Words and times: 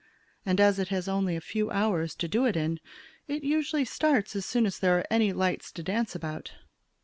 And 0.47 0.59
as 0.59 0.79
it 0.79 0.87
has 0.87 1.07
only 1.07 1.35
a 1.35 1.39
few 1.39 1.69
hours 1.69 2.15
to 2.15 2.27
do 2.27 2.45
it 2.45 2.55
in, 2.57 2.79
it 3.27 3.43
usually 3.43 3.85
starts 3.85 4.35
as 4.35 4.47
soon 4.47 4.65
as 4.65 4.79
there 4.79 4.97
are 4.97 5.05
any 5.11 5.31
lights 5.31 5.71
to 5.73 5.83
dance 5.83 6.15
about. 6.15 6.53